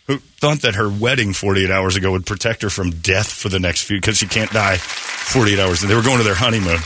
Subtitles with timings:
[0.05, 3.59] who thought that her wedding 48 hours ago would protect her from death for the
[3.59, 5.81] next few because she can't die 48 hours.
[5.81, 6.79] They were going to their honeymoon.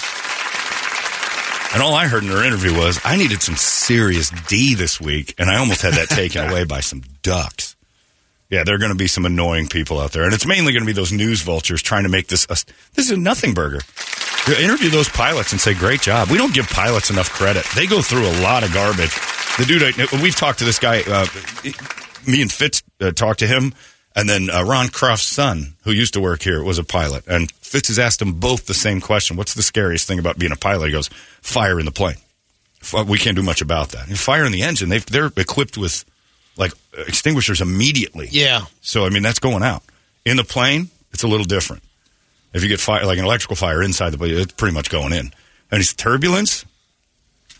[1.73, 5.35] And all I heard in her interview was, I needed some serious D this week,
[5.37, 7.75] and I almost had that taken away by some ducks.
[8.49, 10.83] Yeah, there are going to be some annoying people out there, and it's mainly going
[10.83, 12.43] to be those news vultures trying to make this.
[12.45, 12.57] A,
[12.95, 13.79] this is a nothing burger.
[14.45, 17.63] You interview those pilots and say, "Great job." We don't give pilots enough credit.
[17.75, 19.15] They go through a lot of garbage.
[19.57, 21.01] The dude, I, we've talked to this guy.
[21.07, 21.27] Uh,
[22.27, 23.73] me and Fitz uh, talked to him,
[24.15, 27.25] and then uh, Ron Croft's son, who used to work here, was a pilot.
[27.27, 30.51] And Fitz has asked them both the same question: "What's the scariest thing about being
[30.51, 31.09] a pilot?" He goes,
[31.41, 32.17] "Fire in the plane."
[33.07, 34.07] We can't do much about that.
[34.07, 36.03] And fire in the engine, they've, they're equipped with
[36.57, 38.27] like extinguishers immediately.
[38.31, 38.65] Yeah.
[38.81, 39.83] So I mean that's going out.
[40.25, 41.83] In the plane, it's a little different.
[42.53, 45.13] If you get fire like an electrical fire inside the plane, it's pretty much going
[45.13, 45.31] in.
[45.71, 46.65] And it's turbulence.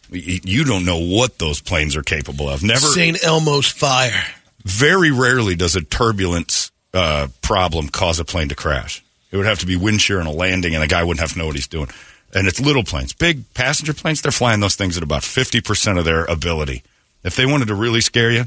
[0.10, 2.64] You don't know what those planes are capable of.
[2.64, 3.24] Never, St.
[3.24, 4.26] Elmo's fire.
[4.64, 9.04] Very rarely does a turbulence uh, problem cause a plane to crash.
[9.32, 11.34] It would have to be wind shear and a landing, and a guy wouldn't have
[11.34, 11.90] to know what he's doing.
[12.34, 14.22] And it's little planes, big passenger planes.
[14.22, 16.84] They're flying those things at about fifty percent of their ability.
[17.24, 18.46] If they wanted to really scare you,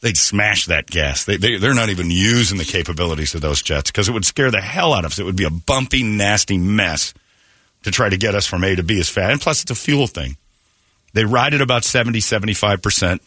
[0.00, 1.24] they'd smash that gas.
[1.24, 4.50] They, they they're not even using the capabilities of those jets because it would scare
[4.50, 5.18] the hell out of us.
[5.18, 7.14] It would be a bumpy, nasty mess
[7.84, 9.32] to try to get us from A to B as fast.
[9.32, 10.36] And plus, it's a fuel thing.
[11.14, 13.22] They ride at about 70, 75 percent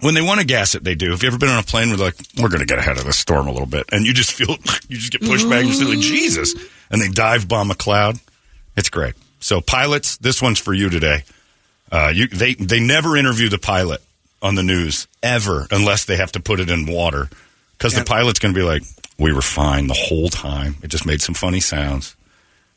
[0.00, 1.10] when they want to gas it, they do.
[1.10, 2.98] Have you ever been on a plane where they're like, we're going to get ahead
[2.98, 4.48] of the storm a little bit, and you just feel,
[4.88, 6.54] you just get pushed back, and you're like, Jesus,
[6.90, 8.18] and they dive bomb a cloud.
[8.76, 9.14] It's great.
[9.40, 11.24] So pilots, this one's for you today.
[11.90, 14.00] Uh, you, they they never interview the pilot
[14.42, 17.28] on the news ever unless they have to put it in water
[17.76, 18.82] because the pilot's going to be like,
[19.18, 20.76] We were fine the whole time.
[20.82, 22.14] It just made some funny sounds.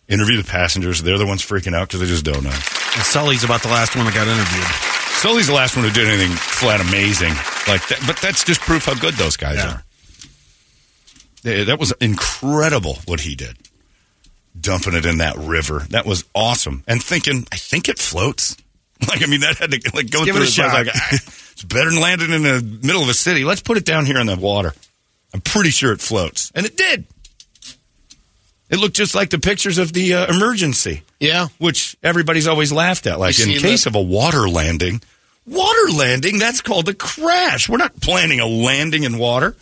[0.07, 1.01] Interview the passengers.
[1.03, 2.49] They're the ones freaking out because they just don't know.
[2.49, 5.02] And Sully's about the last one that got interviewed.
[5.23, 7.29] Sully's the last one who did anything flat amazing
[7.67, 8.03] like that.
[8.05, 9.69] But that's just proof how good those guys Yeah.
[9.71, 9.83] are.
[11.43, 13.55] Yeah, That was incredible what he did.
[14.59, 15.85] Dumping it in that river.
[15.91, 16.83] That was awesome.
[16.87, 18.57] And thinking, I think it floats.
[19.07, 20.73] Like, I mean, that had to like go give through it a shot.
[20.73, 23.43] Like, it's better than landing in the middle of a city.
[23.43, 24.73] Let's put it down here in the water.
[25.33, 26.53] I'm pretty sure it floats.
[26.55, 27.05] And it did.
[28.69, 31.47] It looked just like the pictures of the uh, emergency Yeah.
[31.57, 33.19] which everybody's always laughed at.
[33.19, 35.01] Like You in case that- of a water landing,
[35.45, 37.67] water landing, that's called a crash.
[37.69, 39.55] We're not planning a landing in water.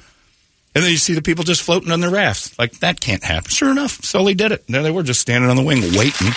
[0.73, 2.57] And then you see the people just floating on their rafts.
[2.57, 3.49] Like, that can't happen.
[3.49, 4.63] Sure enough, Sully did it.
[4.67, 6.31] There they were just standing on the wing waiting.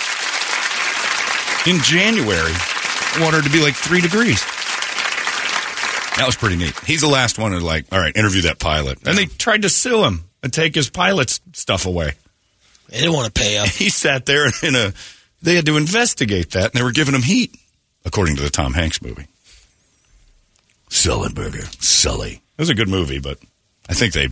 [1.67, 2.53] In January,
[3.21, 4.43] water to be like three degrees.
[6.17, 6.77] That was pretty neat.
[6.85, 8.99] He's the last one to like, all right, interview that pilot.
[9.05, 12.13] And they tried to sue him and take his pilot's stuff away
[12.89, 13.67] They didn't want to pay up.
[13.69, 14.93] he sat there in a.
[15.41, 17.55] They had to investigate that, and they were giving him heat,
[18.03, 19.27] according to the Tom Hanks movie.
[20.89, 22.33] Sullenberger, Sully.
[22.33, 23.37] It was a good movie, but
[23.89, 24.27] I think they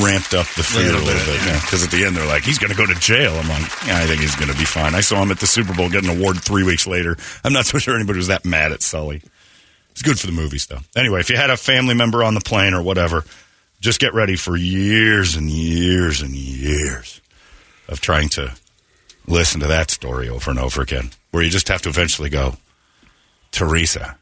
[0.00, 1.62] ramped up the fear a Little bit.
[1.62, 3.98] Because at the end, they're like, "He's going to go to jail." I'm like, "Yeah,
[3.98, 6.04] I think he's going to be fine." I saw him at the Super Bowl get
[6.04, 7.16] an award three weeks later.
[7.44, 9.22] I'm not so sure anybody was that mad at Sully.
[9.90, 10.78] It's good for the movies, though.
[10.94, 13.24] Anyway, if you had a family member on the plane or whatever,
[13.80, 17.20] just get ready for years and years and years
[17.88, 18.54] of trying to
[19.26, 22.54] listen to that story over and over again, where you just have to eventually go,
[23.50, 24.16] Teresa,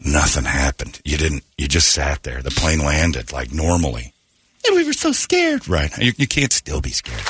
[0.00, 1.00] nothing happened.
[1.04, 2.42] You didn't, you just sat there.
[2.42, 4.12] The plane landed like normally.
[4.66, 5.68] And we were so scared.
[5.68, 5.96] Right.
[5.98, 7.22] You, you can't still be scared.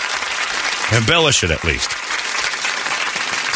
[0.92, 1.90] Embellish it at least.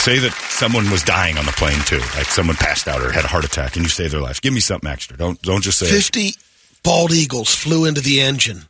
[0.01, 3.25] Say that someone was dying on the plane too, like someone passed out or had
[3.25, 4.41] a heart attack, and you saved their life.
[4.41, 5.17] Give me something extra.
[5.17, 6.33] Don't don't just say 50
[6.83, 8.63] bald eagles flew into the engine.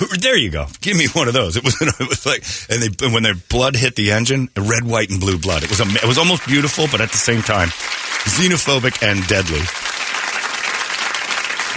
[0.20, 0.66] there you go.
[0.80, 1.56] Give me one of those.
[1.56, 5.10] It was it was like, and they when their blood hit the engine, red, white,
[5.10, 5.62] and blue blood.
[5.62, 9.60] It was it was almost beautiful, but at the same time, xenophobic and deadly.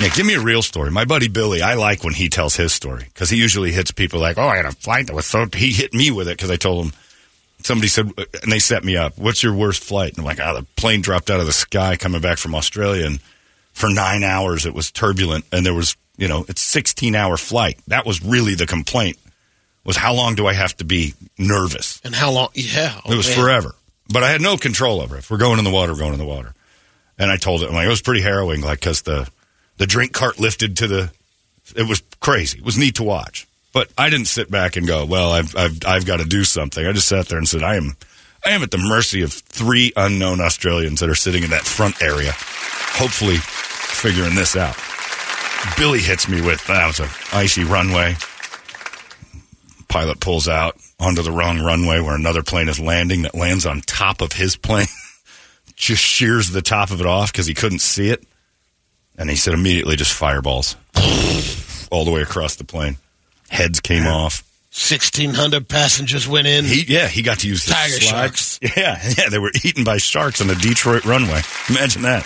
[0.01, 0.91] Yeah, give me a real story.
[0.91, 4.19] My buddy Billy, I like when he tells his story because he usually hits people
[4.19, 6.51] like, "Oh, I had a flight that was so." He hit me with it because
[6.51, 6.93] I told him.
[7.63, 8.11] Somebody said,
[8.43, 9.17] and they set me up.
[9.17, 10.11] What's your worst flight?
[10.11, 13.07] And I'm like, "Ah, the plane dropped out of the sky coming back from Australia,
[13.07, 13.19] and
[13.73, 17.79] for nine hours it was turbulent, and there was, you know, it's 16 hour flight.
[17.87, 19.17] That was really the complaint.
[19.83, 22.01] Was how long do I have to be nervous?
[22.03, 22.49] And how long?
[22.53, 22.99] Yeah.
[23.05, 23.37] oh, It was man.
[23.37, 23.75] forever.
[24.11, 25.19] But I had no control over it.
[25.19, 26.53] If we're going in the water, we're going in the water.
[27.17, 29.29] And I told it, I'm like, it was pretty harrowing, like, because the,
[29.77, 31.11] the drink cart lifted to the,
[31.75, 32.57] it was crazy.
[32.59, 33.47] It was neat to watch.
[33.73, 36.85] But I didn't sit back and go, well, I've, I've, I've got to do something.
[36.85, 37.95] I just sat there and said, I am,
[38.45, 42.01] I am at the mercy of three unknown Australians that are sitting in that front
[42.01, 44.75] area, hopefully figuring this out.
[45.77, 48.15] Billy hits me with, uh, that was an icy runway
[49.95, 53.79] pilot pulls out onto the wrong runway where another plane is landing that lands on
[53.79, 54.87] top of his plane.
[55.77, 58.21] just shears the top of it off because he couldn't see it.
[59.17, 60.75] And he said immediately just fireballs
[61.91, 62.97] all the way across the plane.
[63.47, 64.43] Heads came off.
[64.75, 66.65] 1,600 passengers went in.
[66.65, 68.01] He yeah, he got to use the Tiger slide.
[68.01, 68.59] sharks.
[68.75, 71.41] Yeah, yeah, they were eaten by sharks on the Detroit runway.
[71.69, 72.25] Imagine that.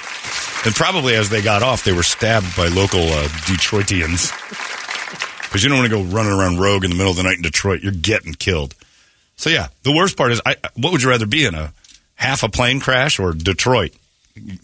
[0.65, 4.31] And probably as they got off, they were stabbed by local uh, Detroitians.
[5.43, 7.35] Because you don't want to go running around rogue in the middle of the night
[7.37, 7.81] in Detroit.
[7.81, 8.73] You're getting killed.
[9.35, 11.71] So yeah, the worst part is, I, what would you rather be in a
[12.15, 13.91] half a plane crash or Detroit?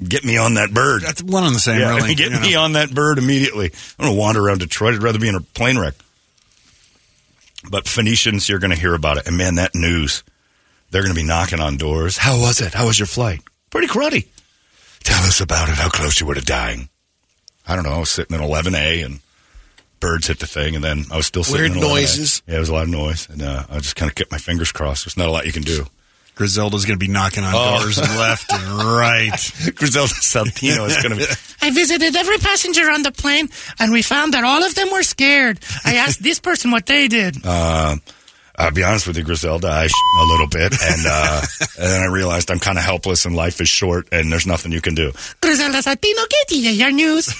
[0.03, 1.03] Get me on that bird.
[1.03, 2.15] That's one on the same, Yeah, really.
[2.15, 2.61] get me know.
[2.63, 3.67] on that bird immediately.
[3.99, 4.95] I don't want to wander around Detroit.
[4.95, 5.93] I'd rather be in a plane wreck.
[7.69, 9.27] But Phoenicians, you're going to hear about it.
[9.27, 10.23] And man, that news,
[10.91, 12.17] they're going to be knocking on doors.
[12.17, 12.73] How was it?
[12.73, 13.41] How was your flight?
[13.69, 14.27] Pretty cruddy.
[15.03, 15.75] Tell us about it.
[15.75, 16.89] How close you were to dying.
[17.67, 17.91] I don't know.
[17.93, 19.19] I was sitting in 11A and
[19.99, 20.75] birds hit the thing.
[20.75, 21.89] And then I was still sitting Weird in 11A.
[21.89, 22.41] noises.
[22.47, 23.27] Yeah, it was a lot of noise.
[23.29, 25.05] And uh, I just kind of kept my fingers crossed.
[25.05, 25.85] There's not a lot you can do.
[26.35, 27.79] Griselda's going to be knocking on Oh.
[27.81, 29.31] doors left and right.
[29.75, 31.25] Griselda Santino is going to be.
[31.61, 33.49] I visited every passenger on the plane,
[33.79, 35.59] and we found that all of them were scared.
[35.85, 37.37] I asked this person what they did.
[37.45, 37.95] Uh,
[38.57, 39.67] I'll be honest with you, Griselda.
[39.69, 41.41] I sh- a little bit, and uh,
[41.79, 44.71] and then I realized I'm kind of helpless, and life is short, and there's nothing
[44.71, 45.11] you can do.
[45.41, 47.33] Griselda Satino Katie, your news.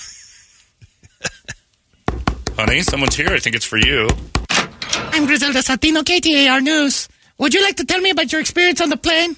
[2.58, 3.30] Honey, someone's here.
[3.32, 4.08] I think it's for you.
[4.50, 7.10] I'm Griselda Satino KTAR News.
[7.38, 9.36] Would you like to tell me about your experience on the plane?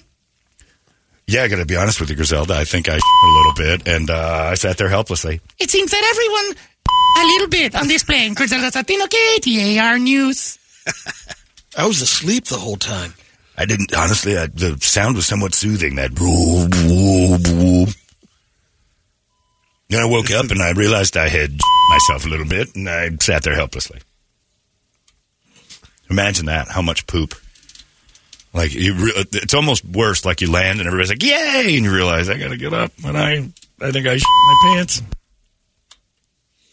[1.27, 2.53] Yeah, I got to be honest with you, Griselda.
[2.53, 5.41] I think I sh- a little bit, and uh, I sat there helplessly.
[5.59, 6.63] It seems that everyone
[7.17, 8.33] a little bit on this plane.
[8.33, 10.57] Griselda Satino KTAR News.
[11.77, 13.13] I was asleep the whole time.
[13.57, 14.37] I didn't honestly.
[14.37, 15.95] I, the sound was somewhat soothing.
[15.95, 17.89] That whoop, whoop, whoop.
[19.89, 21.51] Then I woke up and I realized I had
[21.89, 23.99] myself a little bit, and I sat there helplessly.
[26.09, 26.69] Imagine that.
[26.69, 27.33] How much poop.
[28.57, 30.25] Like you, re- it's almost worse.
[30.25, 32.91] Like you land and everybody's like, "Yay!" and you realize I got to get up
[33.05, 33.49] and I,
[33.79, 35.01] I think I shit my pants.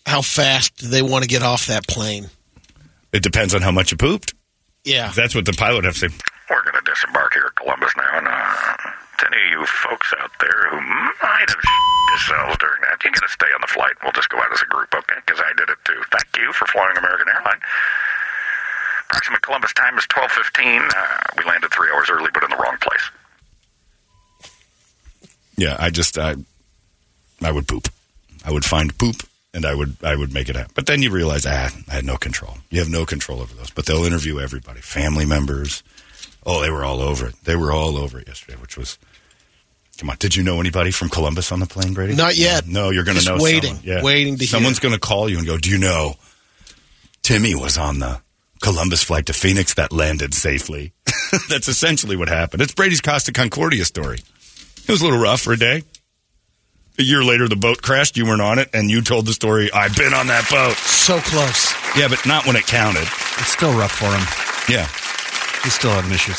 [0.07, 2.29] How fast do they want to get off that plane?
[3.13, 4.35] It depends on how much you pooped.
[4.85, 5.13] Yeah.
[5.15, 6.17] That's what the pilot would have to say.
[6.51, 8.77] We're going to disembark here at Columbus now, and uh,
[9.19, 11.63] to any of you folks out there who might have
[12.13, 13.97] yourselves during that, you're going to stay on the flight.
[14.03, 15.17] We'll just go out as a group, okay?
[15.25, 16.01] Because I did it too.
[16.13, 17.61] Thank you for flying American Airline.
[19.15, 20.89] Approximate Columbus time is 12:15.
[20.89, 24.51] Uh, we landed three hours early, but in the wrong place.
[25.57, 26.35] Yeah, I just I,
[27.41, 27.89] I would poop.
[28.45, 29.23] I would find poop
[29.55, 30.73] and I would I would make it happen.
[30.75, 32.57] But then you realize, ah, I had no control.
[32.71, 33.71] You have no control over those.
[33.71, 35.85] But they'll interview everybody, family members.
[36.45, 37.37] Oh, they were all over it.
[37.45, 38.99] They were all over it yesterday, which was.
[39.97, 42.17] Come on, did you know anybody from Columbus on the plane, Brady?
[42.17, 42.67] Not yet.
[42.67, 43.39] No, you're going to know.
[43.41, 43.85] waiting, someone.
[43.85, 44.03] Yeah.
[44.03, 44.49] waiting to hear.
[44.49, 46.17] Someone's going to call you and go, "Do you know
[47.23, 48.21] Timmy was on the
[48.63, 50.93] Columbus flight to Phoenix that landed safely?"
[51.49, 52.63] That's essentially what happened.
[52.63, 54.19] It's Brady's Costa Concordia story.
[54.19, 55.83] It was a little rough for a day.
[56.99, 58.17] A year later, the boat crashed.
[58.17, 59.71] You weren't on it, and you told the story.
[59.73, 60.77] I've been on that boat.
[60.77, 61.73] So close.
[61.99, 63.03] Yeah, but not when it counted.
[63.03, 64.23] It's still rough for him.
[64.69, 64.87] Yeah,
[65.65, 66.39] He's still having issues.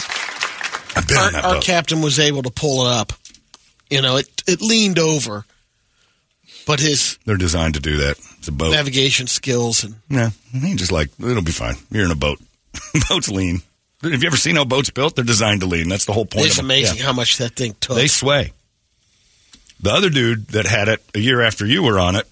[0.96, 1.64] I've been on Our, that our boat.
[1.64, 3.12] captain was able to pull it up.
[3.90, 5.44] You know, it it leaned over,
[6.66, 8.18] but his They're designed to do that.
[8.40, 8.72] It's a boat.
[8.72, 11.76] navigation skills and Yeah, he just like it'll be fine.
[11.92, 12.40] You're in a boat.
[13.10, 13.62] Boats lean.
[14.04, 15.16] Have you ever seen how boats built?
[15.16, 15.88] They're designed to lean.
[15.90, 16.46] That's the whole point.
[16.48, 17.06] it's amazing Yeah.
[17.06, 17.96] how much that thing took.
[17.96, 18.52] They sway.
[19.82, 22.28] The other dude that had it a year after you were on it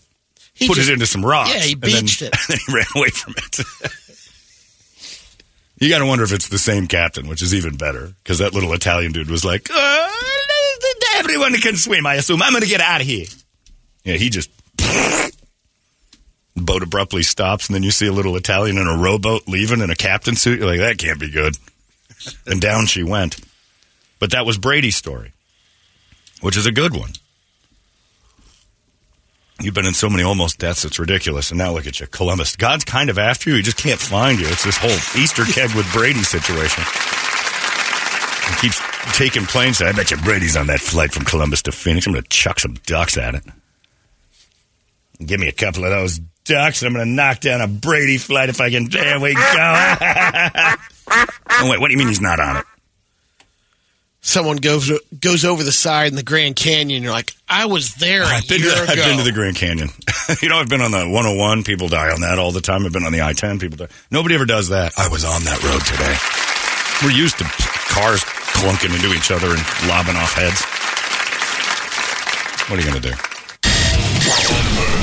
[0.53, 1.53] He put just- it into some rocks.
[1.53, 2.33] Yeah, he and then- beached it.
[2.49, 3.59] And then he ran away from it.
[5.79, 8.53] you got to wonder if it's the same captain, which is even better because that
[8.53, 10.09] little Italian dude was like, "Uh,
[11.15, 12.05] "Everyone can swim.
[12.05, 13.25] I assume I'm going to get out of here."
[14.03, 14.49] Yeah, he just.
[16.55, 19.89] Boat abruptly stops, and then you see a little Italian in a rowboat leaving in
[19.89, 20.59] a captain suit.
[20.59, 21.57] You're like, that can't be good.
[22.45, 23.37] And down she went.
[24.19, 25.33] But that was Brady's story,
[26.41, 27.11] which is a good one.
[29.59, 31.49] You've been in so many almost deaths, it's ridiculous.
[31.49, 32.55] And now look at you, Columbus.
[32.55, 33.57] God's kind of after you.
[33.57, 34.47] He just can't find you.
[34.47, 36.83] It's this whole Easter keg with Brady situation.
[38.49, 38.81] He keeps
[39.17, 39.81] taking planes.
[39.81, 42.05] I bet you Brady's on that flight from Columbus to Phoenix.
[42.05, 43.43] I'm going to chuck some ducks at it.
[45.25, 48.17] Give me a couple of those ducks, and I'm going to knock down a Brady
[48.17, 48.89] flight if I can.
[48.89, 49.41] There we go.
[51.49, 52.65] oh, wait, what do you mean he's not on it?
[54.25, 54.89] Someone goes
[55.19, 57.03] goes over the side in the Grand Canyon.
[57.03, 58.91] You're like, I was there a I've been, year to, ago.
[58.93, 59.89] I've been to the Grand Canyon.
[60.41, 61.65] you know, I've been on the 101.
[61.65, 62.85] People die on that all the time.
[62.85, 63.59] I've been on the I 10.
[63.59, 63.93] People die.
[64.11, 64.93] Nobody ever does that.
[64.97, 66.15] I was on that road today.
[67.03, 70.63] We're used to cars clunking into each other and lobbing off heads.
[72.69, 75.02] What are you going to do?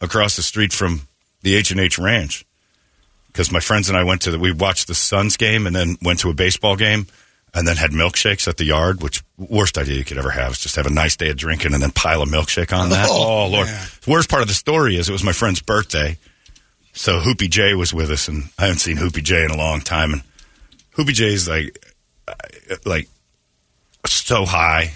[0.00, 1.02] across the street from
[1.42, 2.44] the H and H Ranch
[3.28, 5.96] because my friends and I went to the, we watched the Suns game and then
[6.02, 7.06] went to a baseball game
[7.54, 9.02] and then had milkshakes at the yard.
[9.02, 11.72] Which worst idea you could ever have is just have a nice day of drinking
[11.74, 13.08] and then pile a milkshake on that.
[13.10, 13.68] Oh, Oh, Lord!
[13.68, 16.18] The worst part of the story is it was my friend's birthday,
[16.92, 19.80] so Hoopy J was with us, and I haven't seen Hoopy J in a long
[19.80, 20.12] time.
[20.12, 20.22] And
[20.96, 21.78] Hoopy J is like
[22.84, 23.08] like
[24.06, 24.92] so high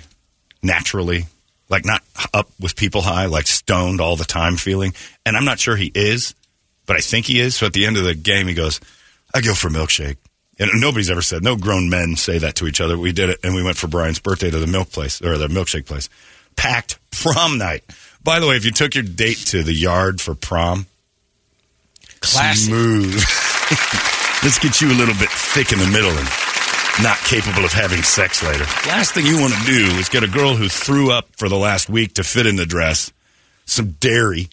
[0.63, 1.27] naturally,
[1.73, 2.03] like not
[2.35, 4.93] up with people high, like stoned all the time feeling.
[5.25, 6.35] And I'm not sure he is,
[6.87, 7.57] but I think he is.
[7.57, 8.79] So at the end of the game, he goes,
[9.35, 10.19] I go for a milkshake.
[10.61, 12.99] And nobody's ever said, no grown men say that to each other.
[12.99, 15.49] We did it, and we went for Brian's birthday to the milk place, or the
[15.49, 16.11] milkshake place.
[16.57, 17.83] Packed prom night.
[18.23, 20.87] By the way, if you took your date to the yard for prom,
[22.21, 22.67] Classy.
[22.67, 23.15] smooth.
[24.45, 26.29] Let's get you a little bit thick in the middle and
[27.01, 28.65] not capable of having sex later.
[28.87, 31.57] Last thing you want to do is get a girl who threw up for the
[31.57, 33.13] last week to fit in the dress,
[33.65, 34.51] some dairy,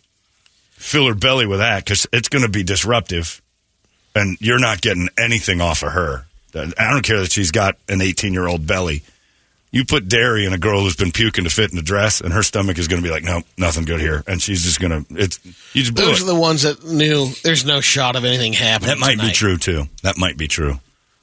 [0.72, 3.42] fill her belly with that because it's going to be disruptive,
[4.16, 6.26] and you're not getting anything off of her.
[6.56, 9.04] I don't care that she's got an 18 year old belly.
[9.72, 12.34] You put dairy in a girl who's been puking to fit in the dress, and
[12.34, 15.06] her stomach is going to be like, no, nothing good here, and she's just going
[15.06, 15.16] to.
[15.16, 15.40] It's
[15.76, 16.24] you just Those it.
[16.24, 18.90] are the ones that knew there's no shot of anything happening.
[18.90, 19.84] That might be true too.
[20.02, 20.80] That might be true.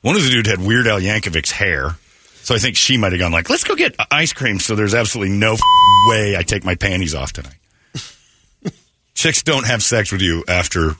[0.07, 1.97] One of the dude had Weird Al Yankovic's hair.
[2.45, 4.61] So I think she might have gone like, let's go get ice cream.
[4.61, 5.61] So there's absolutely no f-
[6.07, 7.57] way I take my panties off tonight.
[9.15, 10.93] Chicks don't have sex with you after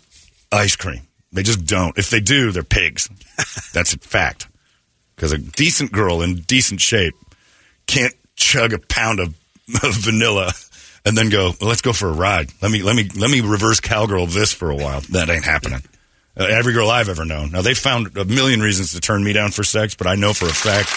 [0.51, 1.03] ice cream.
[1.31, 1.97] They just don't.
[1.97, 3.09] If they do, they're pigs.
[3.73, 4.49] That's a fact.
[5.15, 7.15] Because a decent girl in decent shape
[7.87, 9.29] can't chug a pound of,
[9.85, 10.51] of vanilla
[11.05, 12.51] and then go, well, let's go for a ride.
[12.61, 15.03] Let me let me let me reverse cowgirl this for a while.
[15.13, 15.83] That ain't happening.
[16.39, 17.51] Uh, every girl I've ever known.
[17.53, 20.35] Now they found a million reasons to turn me down for sex, but I know
[20.35, 20.91] for a fact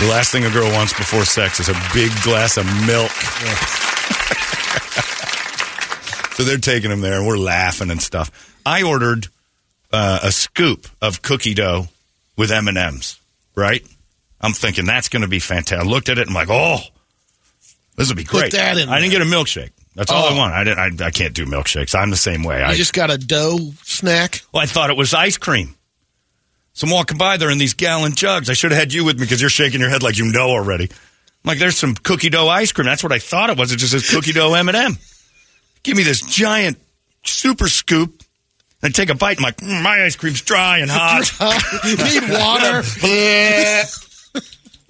[0.00, 3.10] the last thing a girl wants before sex is a big glass of milk.
[6.34, 8.30] so they're taking them there, and we're laughing and stuff.
[8.66, 9.28] I ordered
[9.92, 11.86] uh, a scoop of cookie dough
[12.36, 13.20] with M and M's.
[13.54, 13.86] Right?
[14.40, 15.86] I'm thinking that's going to be fantastic.
[15.86, 16.78] I looked at it and I'm like, oh,
[17.96, 18.52] this would be Put great.
[18.52, 19.70] that in I didn't get a milkshake.
[19.94, 20.36] That's all I Oh.
[20.36, 20.54] want.
[20.54, 21.00] I didn't.
[21.02, 21.94] I, I can't do milkshakes.
[21.94, 22.58] I'm the same way.
[22.60, 24.42] You I just got a dough snack.
[24.52, 25.74] well, I thought it was ice cream.
[26.72, 28.48] So I'm walking by there in these gallon jugs.
[28.48, 30.48] I should have had you with me because you're shaking your head like you know
[30.48, 30.84] already.
[30.84, 32.86] I'm like, there's some cookie dough ice cream.
[32.86, 33.72] That's what I thought it was.
[33.72, 34.96] It just says cookie dough M&M.
[35.82, 36.78] Give me this giant
[37.24, 38.22] super scoop.
[38.82, 39.36] And I take a bite.
[39.38, 41.30] I'm like, mm, my ice cream's dry and hot.
[41.84, 42.82] Need water.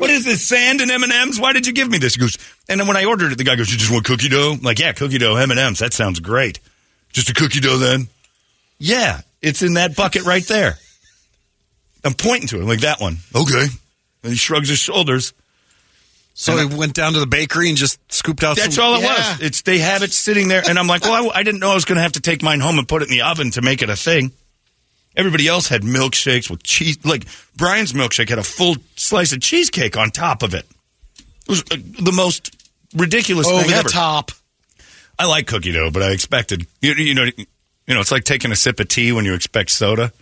[0.02, 1.38] what is this sand and M&Ms?
[1.38, 2.16] Why did you give me this?
[2.16, 2.36] He goes,
[2.68, 4.54] and then when I ordered it, the guy goes, you just want cookie dough?
[4.54, 5.78] I'm like, yeah, cookie dough M&Ms.
[5.78, 6.58] That sounds great.
[7.12, 8.08] Just a cookie dough then?
[8.80, 10.76] Yeah, it's in that bucket right there.
[12.04, 13.18] I'm pointing to him like that one.
[13.32, 13.66] Okay.
[14.24, 15.32] And he shrugs his shoulders.
[16.34, 18.56] So he went down to the bakery and just scooped out.
[18.56, 19.40] That's some, all it was.
[19.40, 21.74] It's they have it sitting there, and I'm like, well, I, I didn't know I
[21.74, 23.62] was going to have to take mine home and put it in the oven to
[23.62, 24.32] make it a thing.
[25.16, 27.04] Everybody else had milkshakes with cheese.
[27.04, 27.26] Like
[27.56, 30.66] Brian's milkshake had a full slice of cheesecake on top of it.
[31.18, 32.56] It was uh, the most
[32.94, 33.88] ridiculous Over thing the ever.
[33.88, 34.30] top.
[35.18, 38.52] I like cookie dough, but I expected you, you know you know it's like taking
[38.52, 40.12] a sip of tea when you expect soda.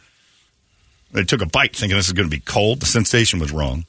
[1.15, 2.81] I took a bite thinking this is going to be cold.
[2.81, 3.85] The sensation was wrong.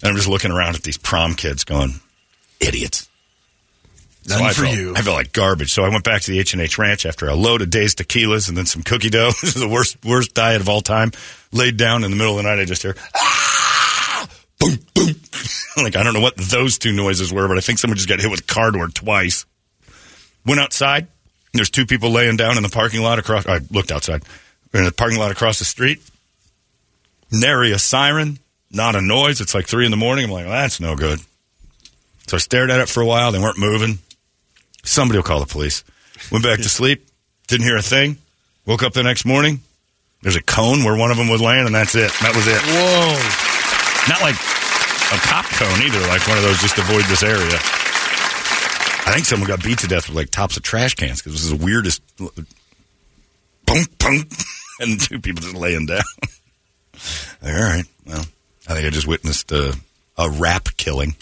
[0.00, 1.94] And I'm just looking around at these prom kids going,
[2.60, 3.07] idiots.
[4.28, 4.94] None I for felt, you.
[4.94, 5.72] I felt like garbage.
[5.72, 7.94] So I went back to the H and H Ranch after a load of days
[7.94, 9.30] tequilas and then some cookie dough.
[9.40, 11.12] this is the worst worst diet of all time.
[11.52, 15.14] Laid down in the middle of the night, I just hear ah, boom boom.
[15.78, 18.20] like I don't know what those two noises were, but I think someone just got
[18.20, 19.46] hit with cardboard twice.
[20.44, 21.06] Went outside.
[21.54, 23.46] There's two people laying down in the parking lot across.
[23.46, 24.22] I looked outside
[24.74, 26.00] in the parking lot across the street.
[27.30, 28.38] Nary a siren,
[28.70, 29.40] not a noise.
[29.40, 30.26] It's like three in the morning.
[30.26, 31.20] I'm like, well, that's no good.
[32.26, 33.32] So I stared at it for a while.
[33.32, 33.98] They weren't moving.
[34.88, 35.84] Somebody will call the police.
[36.32, 37.06] Went back to sleep.
[37.46, 38.16] Didn't hear a thing.
[38.66, 39.60] Woke up the next morning.
[40.22, 42.10] There's a cone where one of them was laying, and that's it.
[42.20, 42.58] That was it.
[42.58, 43.14] Whoa.
[44.08, 47.58] Not like a cop cone either, like one of those just avoid this area.
[49.06, 51.44] I think someone got beat to death with like tops of trash cans because this
[51.44, 52.02] is the weirdest.
[53.66, 54.32] Punk, punk.
[54.80, 56.04] And two people just laying down.
[57.42, 57.82] All right.
[58.06, 58.24] Well,
[58.68, 59.72] I think I just witnessed uh,
[60.16, 61.16] a rap killing.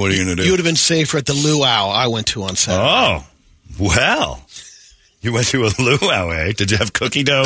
[0.00, 0.44] What are you going to do?
[0.46, 2.88] You would have been safer at the luau I went to on Saturday.
[2.88, 3.26] Oh,
[3.78, 4.46] well.
[5.20, 6.52] You went to a luau, eh?
[6.52, 7.44] Did you have cookie dough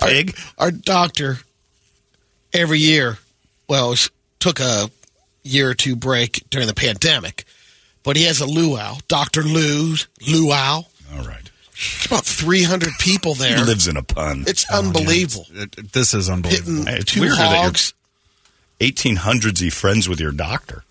[0.00, 0.36] pig?
[0.58, 1.38] Our, our doctor,
[2.52, 3.18] every year,
[3.68, 3.94] well,
[4.40, 4.90] took a
[5.44, 7.44] year or two break during the pandemic,
[8.02, 9.42] but he has a luau, Dr.
[9.44, 10.82] Lou's luau.
[11.14, 11.48] All right.
[12.06, 13.58] About 300 people there.
[13.58, 14.42] He lives in a pun.
[14.48, 15.46] It's unbelievable.
[15.54, 16.84] It- it- this is unbelievable.
[16.84, 17.94] Hitting It's two weirder that you're- hogs.
[18.80, 20.82] 1800s, he friends with your doctor.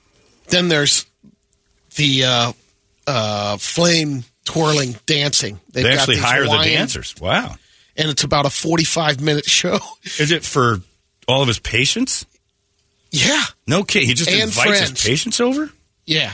[0.51, 1.05] Then there's
[1.95, 2.53] the uh,
[3.07, 5.59] uh, flame twirling dancing.
[5.71, 7.15] They've They got actually these hire the dancers.
[7.19, 7.55] Wow.
[7.97, 9.79] And it's about a 45 minute show.
[10.03, 10.79] Is it for
[11.27, 12.25] all of his patients?
[13.11, 13.43] Yeah.
[13.67, 14.07] No kidding.
[14.07, 14.89] He just And invites friends.
[14.91, 15.69] his patients over?
[16.05, 16.33] Yeah.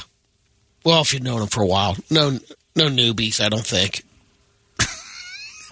[0.83, 1.95] Well, if you've known him for a while.
[2.09, 2.31] No,
[2.75, 4.03] no newbies, I don't think.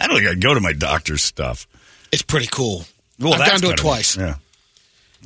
[0.00, 1.66] I don't think I'd go to my doctor's stuff.
[2.12, 2.84] It's pretty cool.
[3.18, 4.16] Well, I've gone to it twice.
[4.16, 4.34] Yeah.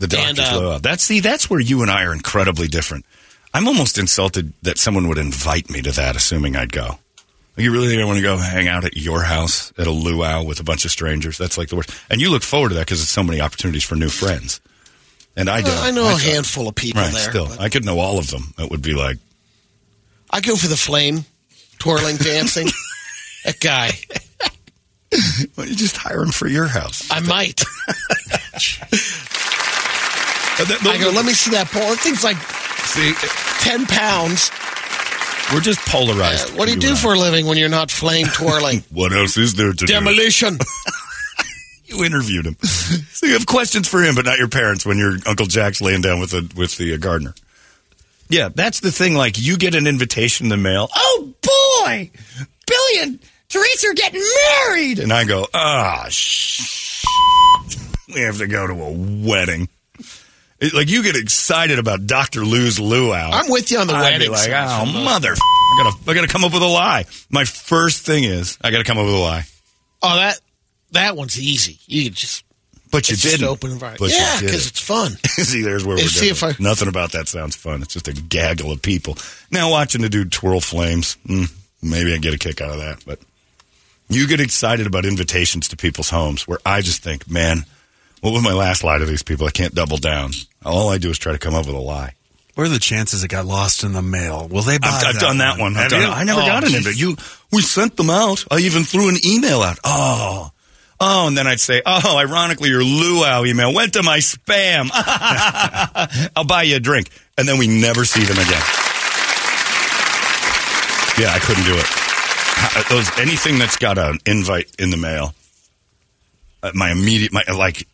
[0.00, 0.78] The doctor's And, uh, low.
[0.78, 3.04] That's see, that's where you and I are incredibly different.
[3.54, 6.98] I'm almost insulted that someone would invite me to that, assuming I'd go.
[7.56, 10.42] You really think I want to go hang out at your house at a luau
[10.44, 11.36] with a bunch of strangers?
[11.36, 11.90] That's like the worst.
[12.08, 14.60] And you look forward to that because it's so many opportunities for new friends.
[15.36, 15.76] And I don't.
[15.76, 17.30] Uh, I know a handful of people Right, there.
[17.30, 18.54] still, but I could know all of them.
[18.58, 19.18] It would be like,
[20.30, 21.24] I go for the flame
[21.78, 22.68] twirling dancing.
[23.44, 23.90] that guy.
[25.56, 27.06] well, you just hire him for your house.
[27.10, 27.60] I might.
[30.60, 31.82] Uh, th- I go, let me see that pole.
[31.88, 33.12] That thing's like See,
[33.60, 34.50] 10 pounds.
[35.52, 36.50] we're just polarized.
[36.50, 36.96] Uh, what do you and do I.
[36.96, 38.82] for a living when you're not flame twirling?
[38.90, 39.86] What else is there to do?
[39.86, 40.58] Demolition.
[41.86, 45.16] You interviewed him, so you have questions for him, but not your parents when your
[45.26, 47.34] Uncle Jack's laying down with the with the uh, gardener.
[48.28, 49.16] Yeah, that's the thing.
[49.16, 50.88] Like, you get an invitation in the mail.
[50.94, 52.10] Oh boy,
[52.64, 53.18] Billy and
[53.48, 54.22] Teresa are getting
[54.68, 57.02] married, and I go, ah, sh-
[58.14, 59.68] we have to go to a wedding.
[60.60, 62.44] It- like you get excited about Dr.
[62.44, 63.30] Lou's luau.
[63.32, 66.28] I'm with you on the I'd wedding be like, oh mother, I gotta, I gotta
[66.28, 67.06] come up with a lie.
[67.30, 69.44] My first thing is, I gotta come up with a lie.
[70.02, 70.40] Oh, that
[70.92, 71.78] that one's easy.
[71.86, 72.44] You just
[72.90, 73.46] But you didn't.
[73.46, 74.00] open environment.
[74.00, 74.70] But yeah, because it.
[74.72, 75.12] it's fun.
[75.26, 76.60] See, there's where we're See if different.
[76.60, 77.82] Nothing about that sounds fun.
[77.82, 79.16] It's just a gaggle of people.
[79.50, 81.50] Now watching the dude twirl flames, mm,
[81.82, 83.04] maybe I get a kick out of that.
[83.06, 83.20] But
[84.08, 87.64] you get excited about invitations to people's homes, where I just think, man,
[88.20, 89.46] what was my last lie to these people?
[89.46, 90.32] I can't double down.
[90.64, 92.14] All I do is try to come up with a lie.
[92.54, 94.46] What are the chances it got lost in the mail?
[94.48, 95.76] Will they buy I've, I've that done that one.
[95.76, 96.02] I've done.
[96.12, 96.98] I never Oh, got an invite.
[96.98, 97.16] You,
[97.52, 98.44] we sent them out.
[98.50, 99.78] I even threw an email out.
[99.84, 100.50] Oh,
[101.00, 104.90] oh, and then I'd say, oh, ironically, your luau email went to my spam.
[106.36, 108.62] I'll buy you a drink, and then we never see them again.
[111.18, 111.86] Yeah, I couldn't do it.
[112.76, 115.34] Uh, Those anything that's got an invite in the mail,
[116.62, 117.86] uh, my immediate, my like,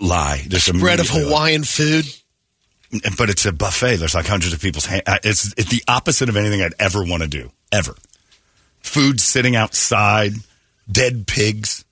[0.00, 0.44] lie.
[0.48, 2.04] Just Spread of immediately lie Hawaiian food.
[3.18, 3.96] but it's a buffet.
[3.96, 4.86] There's like hundreds of people's.
[4.86, 7.94] Ha- uh, it's it's the opposite of anything I'd ever want to do ever.
[8.80, 10.32] Food sitting outside,
[10.90, 11.84] dead pigs,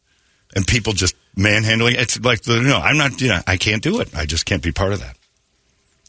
[0.54, 1.96] and people just manhandling.
[1.98, 2.76] It's like the no.
[2.78, 3.20] I'm not.
[3.20, 4.14] You know, I can't do it.
[4.14, 5.16] I just can't be part of that.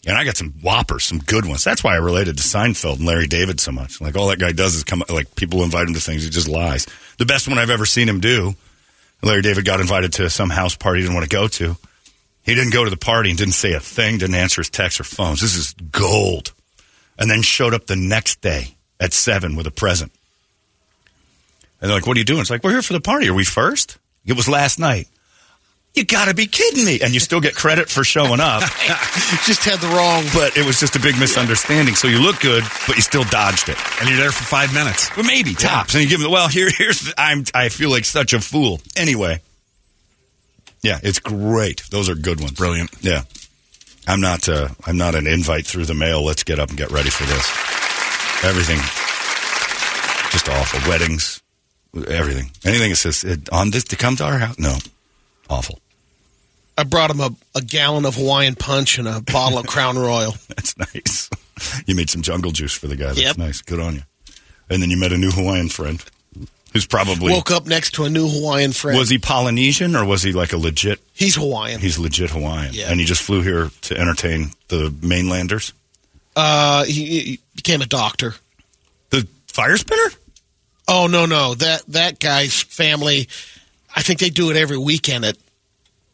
[0.07, 1.63] And I got some whoppers, some good ones.
[1.63, 3.99] That's why I related to Seinfeld and Larry David so much.
[3.99, 5.03] Like all that guy does is come.
[5.09, 6.85] Like people invite him to things, he just lies.
[7.17, 8.53] The best one I've ever seen him do.
[9.25, 11.75] Larry David got invited to some house party he didn't want to go to.
[12.43, 14.99] He didn't go to the party and didn't say a thing, didn't answer his texts
[14.99, 15.41] or phones.
[15.41, 16.53] This is gold.
[17.17, 20.11] And then showed up the next day at seven with a present.
[21.81, 22.41] And they're like, What are you doing?
[22.41, 23.27] It's like, We're here for the party.
[23.27, 23.97] Are we first?
[24.27, 25.07] It was last night.
[25.95, 26.99] You gotta be kidding me.
[26.99, 28.61] And you still get credit for showing up.
[29.45, 30.25] just had the wrong.
[30.33, 31.95] But it was just a big misunderstanding.
[31.95, 33.77] So you look good, but you still dodged it.
[33.99, 35.15] And you're there for five minutes.
[35.15, 35.93] Well, maybe tops.
[35.93, 38.81] And you give them, well, here, here's, the, I'm, I feel like such a fool.
[38.97, 39.39] Anyway.
[40.81, 41.83] Yeah, it's great.
[41.89, 42.51] Those are good ones.
[42.51, 42.91] Brilliant.
[43.01, 43.21] Yeah.
[44.05, 46.23] I'm not, uh, I'm not an invite through the mail.
[46.23, 47.49] Let's get up and get ready for this.
[48.43, 48.77] Everything.
[50.31, 50.89] Just awful.
[50.89, 51.41] Weddings.
[51.95, 52.51] Everything.
[52.65, 54.59] Anything that says it, on this to come to our house.
[54.59, 54.75] No.
[55.49, 55.79] Awful.
[56.77, 60.31] I brought him a, a gallon of Hawaiian punch and a bottle of Crown Royal.
[60.49, 61.29] That's nice.
[61.85, 63.07] You made some jungle juice for the guy.
[63.07, 63.37] That's Yep.
[63.37, 63.61] nice.
[63.61, 64.01] Good on you.
[64.69, 66.03] And then you met a new Hawaiian friend
[66.73, 67.31] who's probably.
[67.31, 68.97] Woke up next to a new Hawaiian friend.
[68.99, 70.99] Was he Polynesian or was he like a legit?
[71.13, 71.79] He's Hawaiian.
[71.79, 72.73] He's legit Hawaiian.
[72.73, 72.89] Yeah.
[72.91, 75.71] And he just flew here to entertain the mainlanders?
[76.35, 78.35] Uh, he, he became a doctor.
[79.11, 80.09] The fire spinner?
[80.87, 83.29] Oh no, no that that guy's family.
[83.95, 85.37] I think they do it every weekend at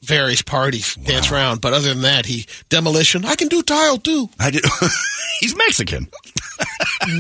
[0.04, 1.62] various parties, dance around.
[1.62, 3.26] But other than that, he demolition.
[3.26, 4.30] I can do tile too.
[4.40, 4.64] I did.
[5.40, 6.08] He's Mexican.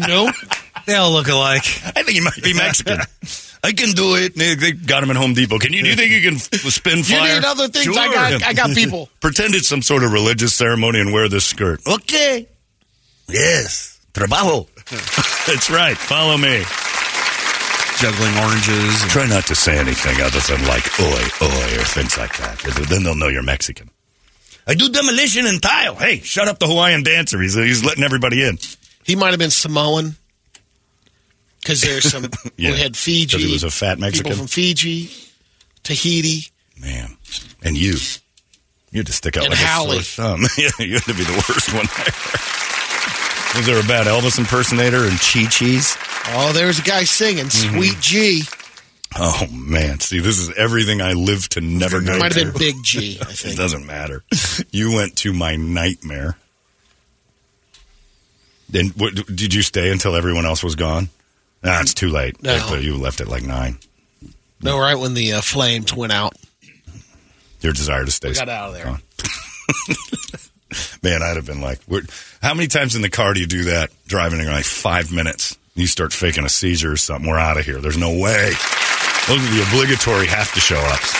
[0.07, 0.29] No,
[0.85, 1.63] They all look alike.
[1.83, 2.99] I think he might be Mexican.
[3.63, 4.35] I can do it.
[4.35, 5.57] They, they got him at Home Depot.
[5.57, 5.81] Can you?
[5.81, 7.97] Do you think you can f- spin you need other things.
[7.97, 9.09] I got I got people.
[9.21, 11.81] Pretend it's some sort of religious ceremony and wear this skirt.
[11.87, 12.47] Okay.
[13.27, 13.99] Yes.
[14.13, 14.67] Trabajo.
[15.47, 15.97] That's right.
[15.97, 16.63] Follow me.
[18.01, 19.01] Juggling oranges.
[19.03, 22.57] and- Try not to say anything other than like oi, oi, or things like that.
[22.89, 23.89] Then they'll know you're Mexican.
[24.67, 25.95] I do demolition and tile.
[25.95, 27.39] Hey, shut up the Hawaiian dancer.
[27.41, 28.57] He's, he's letting everybody in.
[29.03, 30.15] He might have been Samoan
[31.61, 32.25] because there's some
[32.57, 33.37] Yeah, we had Fiji.
[33.37, 34.31] 'cause he was a fat Mexican.
[34.31, 35.11] People from Fiji,
[35.83, 36.47] Tahiti.
[36.79, 37.17] Man.
[37.63, 37.95] And you.
[38.91, 39.97] You had to stick out And like Howley.
[39.99, 40.41] a sore thumb.
[40.57, 42.13] yeah, you had to be the worst one there.
[43.57, 45.97] Was there a bad Elvis impersonator and Chi Chi's?
[46.33, 47.77] Oh, there's a guy singing Mm-hmm.
[47.77, 48.43] Sweet G.
[49.17, 49.99] Oh, man.
[49.99, 53.17] See, this is everything I live to never go Might have been Big G.
[53.21, 54.23] I think It doesn't matter.
[54.71, 56.37] You went to my nightmare.
[58.69, 61.09] Then what, did you stay until everyone else was gone?
[61.61, 62.41] Nah, it's too late.
[62.41, 62.73] No.
[62.75, 63.77] You left at like nine.
[64.61, 66.33] No, right when the uh, flames went out.
[67.59, 68.29] Your desire to stay.
[68.29, 68.97] We got out of there.
[71.03, 71.79] Man, I'd have been like,
[72.41, 73.91] how many times in the car do you do that?
[74.07, 77.29] Driving in like five minutes, you start faking a seizure or something.
[77.29, 77.79] We're out of here.
[77.79, 78.51] There's no way.
[79.27, 81.13] Those are the obligatory have to show ups.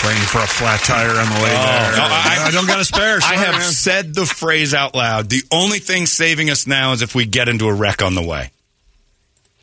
[0.00, 1.92] Praying for a flat tire on the way oh, there.
[1.92, 3.18] Oh, no, I- I don't got a spare.
[3.22, 3.62] I have man.
[3.62, 5.30] said the phrase out loud.
[5.30, 8.22] The only thing saving us now is if we get into a wreck on the
[8.22, 8.50] way.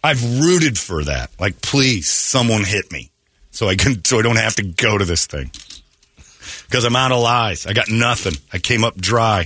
[0.03, 1.29] I've rooted for that.
[1.39, 3.11] Like, please, someone hit me
[3.51, 5.51] so I can, so I don't have to go to this thing.
[6.65, 7.67] Because I'm out of lies.
[7.67, 8.33] I got nothing.
[8.51, 9.45] I came up dry.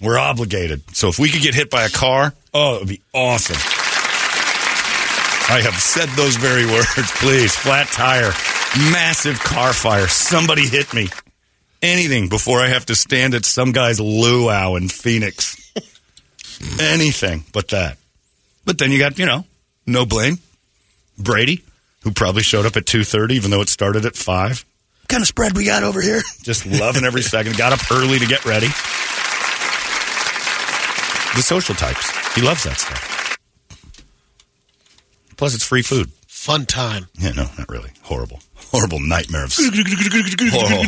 [0.00, 0.82] We're obligated.
[0.96, 3.56] So if we could get hit by a car, oh, it would be awesome.
[5.48, 7.10] I have said those very words.
[7.18, 8.32] Please, flat tire,
[8.90, 10.08] massive car fire.
[10.08, 11.08] Somebody hit me.
[11.82, 15.72] Anything before I have to stand at some guy's luau in Phoenix.
[16.80, 17.96] Anything but that.
[18.64, 19.44] But then you got, you know,
[19.86, 20.38] no blame.
[21.18, 21.62] Brady,
[22.02, 24.64] who probably showed up at 2.30 even though it started at 5.
[25.02, 26.22] What kind of spread we got over here?
[26.42, 27.56] Just loving every second.
[27.56, 28.66] Got up early to get ready.
[31.36, 32.10] The social types.
[32.34, 33.15] He loves that stuff.
[35.36, 36.10] Plus, it's free food.
[36.26, 37.08] Fun time.
[37.18, 37.90] Yeah, no, not really.
[38.02, 38.40] Horrible.
[38.56, 40.82] Horrible nightmare of horrible,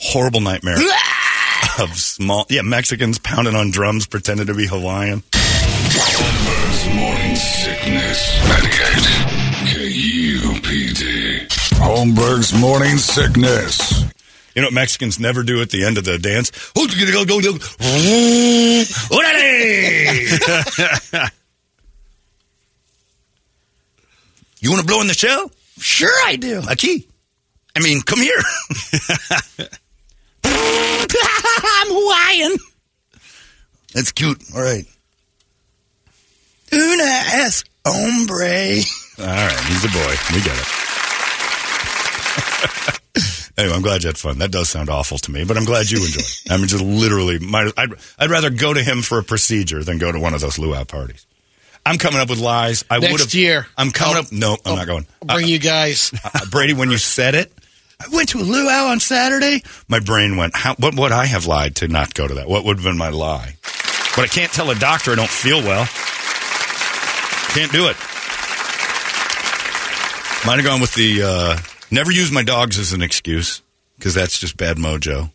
[0.00, 0.76] horrible nightmare
[1.78, 5.22] of small yeah, Mexicans pounding on drums pretending to be Hawaiian.
[5.32, 8.38] Holmberg's morning sickness.
[8.48, 11.48] 98 KUPD.
[11.78, 14.02] Holmberg's morning sickness.
[14.54, 16.50] You know what Mexicans never do at the end of the dance?
[24.60, 25.50] you want to blow in the shell?
[25.78, 26.62] Sure I do.
[26.68, 27.06] A key.
[27.76, 28.40] I mean, come here.
[30.44, 32.58] I'm Hawaiian.
[33.94, 34.42] That's cute.
[34.54, 34.84] All right.
[36.72, 38.80] Una es hombre.
[39.18, 40.14] All right, he's a boy.
[40.34, 40.66] We get it.
[43.58, 44.38] anyway, I'm glad you had fun.
[44.38, 46.42] That does sound awful to me, but I'm glad you enjoyed it.
[46.50, 49.98] I mean, just literally, might, I'd, I'd rather go to him for a procedure than
[49.98, 51.26] go to one of those luau parties.
[51.86, 52.84] I'm coming up with lies.
[52.90, 53.34] I would have.
[53.34, 53.66] year.
[53.76, 54.32] I'm coming I'll- up.
[54.32, 55.06] No, I'm not going.
[55.28, 56.12] I'll bring you guys.
[56.24, 57.52] Uh, Brady, when you said it,
[58.00, 59.62] I went to a luau on Saturday.
[59.88, 62.48] My brain went, How, what would I have lied to not go to that?
[62.48, 63.54] What would have been my lie?
[64.16, 65.86] But I can't tell a doctor I don't feel well.
[67.54, 67.96] Can't do it.
[70.46, 71.58] Might have gone with the uh,
[71.90, 73.60] never use my dogs as an excuse
[73.98, 75.30] because that's just bad mojo.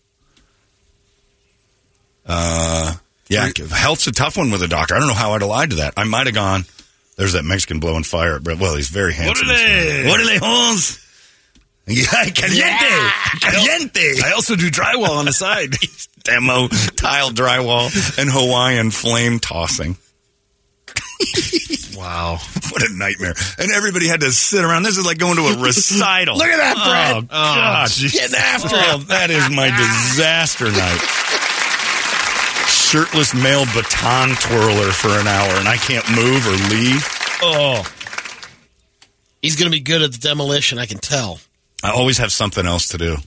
[2.26, 2.96] Uh,
[3.30, 4.96] yeah, health's a tough one with a doctor.
[4.96, 5.94] I don't know how I'd have lied to that.
[5.98, 6.66] I might have gone.
[7.18, 8.40] There's that Mexican blowing fire.
[8.40, 9.48] But well, he's very handsome.
[9.48, 10.08] What are they?
[10.08, 11.02] What are they, Holmes?
[11.88, 13.10] Yeah, caliente,
[13.42, 14.22] caliente.
[14.24, 15.76] I also do drywall on the side.
[16.24, 19.96] Demo tile drywall and Hawaiian flame tossing.
[21.96, 22.38] wow,
[22.72, 23.34] what a nightmare!
[23.60, 24.84] And everybody had to sit around.
[24.84, 26.38] This is like going to a recital.
[26.38, 27.16] Look at that, Brett.
[27.16, 27.90] Oh, God.
[27.90, 29.08] Oh, Getting after Oh, it.
[29.10, 31.00] that is my disaster night.
[32.96, 37.06] Shirtless male baton twirler for an hour, and I can't move or leave.
[37.42, 37.84] Oh,
[39.42, 41.42] He's going to be good at the demolition, I can tell.
[41.84, 43.18] I always have something else to do.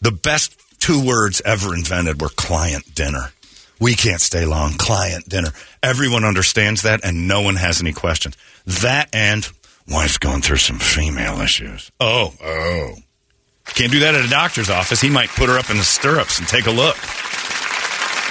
[0.00, 3.30] The best two words ever invented were client dinner.
[3.78, 4.72] We can't stay long.
[4.72, 5.50] Client dinner.
[5.82, 8.38] Everyone understands that, and no one has any questions.
[8.64, 9.46] That and
[9.86, 11.92] wife's going through some female issues.
[12.00, 12.94] Oh, oh.
[13.66, 15.02] Can't do that at a doctor's office.
[15.02, 16.96] He might put her up in the stirrups and take a look.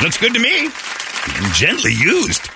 [0.01, 0.69] Looks good to me.
[1.53, 2.49] Gently used.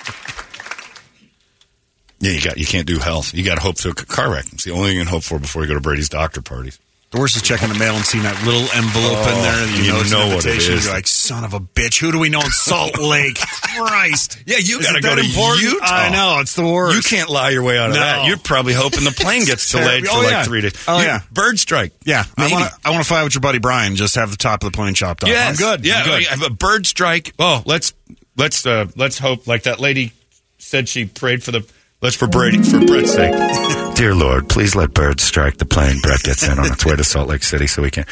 [2.20, 3.34] Yeah, you got you can't do health.
[3.34, 4.46] You got to hope for a car wreck.
[4.52, 6.78] It's the only thing you can hope for before you go to Brady's doctor parties.
[7.12, 9.64] The worst is checking the mail and seeing that little envelope in Oh, there.
[9.68, 10.86] And you, you know, it's know what it is.
[10.86, 12.00] You're like, son of a bitch.
[12.00, 13.40] Who do we know in Salt Lake?
[13.40, 14.44] Christ.
[14.46, 15.62] Yeah, you got to go to important?
[15.64, 15.86] Utah.
[15.86, 16.38] I know.
[16.40, 16.96] It's the worst.
[16.96, 18.02] You can't lie your way out of No.
[18.02, 18.28] that.
[18.28, 20.44] You're probably hoping the plane gets delayed for Oh, like yeah.
[20.44, 20.74] three days.
[20.88, 21.22] Oh, You- yeah.
[21.32, 21.94] bird strike.
[22.06, 22.54] Yeah, Maybe.
[22.54, 23.08] I want to.
[23.10, 23.96] Fly with your buddy Brian.
[23.96, 25.30] Just have the top of the plane chopped off.
[25.30, 25.50] Yes.
[25.50, 25.86] I'm good.
[25.88, 26.28] Yeah, I'm good.
[26.28, 27.34] I have a bird strike.
[27.40, 27.94] Oh, let's
[28.38, 30.14] let's uh, let's hope like that lady
[30.60, 31.66] said she prayed for the
[32.02, 33.34] let's for Brady for Brett's sake.
[33.96, 37.04] Dear Lord, please let birds strike the plane Brett gets in on its way to
[37.04, 38.06] Salt Lake City so we can.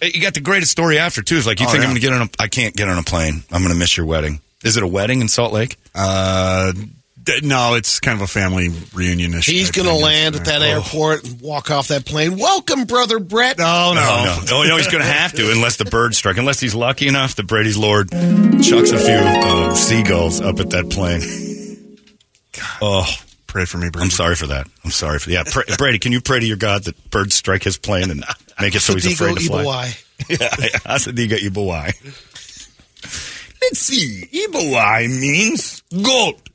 [0.00, 1.36] You got the greatest story after too.
[1.36, 1.88] Is like you Oh, think yeah.
[1.88, 3.42] I'm going to get on a I can't get on a plane.
[3.50, 4.40] I'm going to miss your wedding.
[4.64, 5.76] Is it a wedding in Salt Lake?
[5.94, 6.72] Uh,
[7.20, 9.50] d- no, it's kind of a family reunion issue.
[9.52, 12.36] He's going to land at that airport and walk off that plane.
[12.38, 13.56] Welcome, brother Brett.
[13.58, 16.36] Oh, No, no, No, no, no, he's going to have to unless the bird strike.
[16.36, 20.90] Unless he's lucky enough that Brady's Lord chucks a few uh, seagulls up at that
[20.90, 21.22] plane.
[22.80, 23.04] Oh,
[23.52, 24.04] Pray for me, Brady.
[24.04, 24.66] I'm sorry for that.
[24.82, 25.98] I'm sorry for yeah, pray, Brady.
[25.98, 28.24] Can you pray to your God that birds strike his plane and
[28.58, 29.62] make it so he's afraid to fly?
[29.62, 30.04] Ibawai.
[30.30, 30.38] Yeah,
[30.86, 31.92] Asadiga Ibawai.
[33.60, 34.26] Let's see.
[34.32, 36.48] Ibawai means goat.